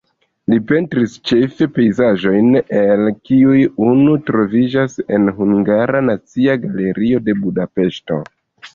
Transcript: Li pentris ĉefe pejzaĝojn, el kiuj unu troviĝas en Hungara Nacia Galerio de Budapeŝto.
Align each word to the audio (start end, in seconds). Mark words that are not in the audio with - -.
Li 0.51 0.57
pentris 0.69 1.17
ĉefe 1.31 1.67
pejzaĝojn, 1.75 2.49
el 2.81 3.13
kiuj 3.29 3.61
unu 3.91 4.17
troviĝas 4.33 4.99
en 5.05 5.33
Hungara 5.39 6.05
Nacia 6.11 6.61
Galerio 6.69 7.27
de 7.31 7.41
Budapeŝto. 7.47 8.25